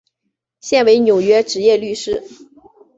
[0.59, 2.23] 现为纽约执业律师。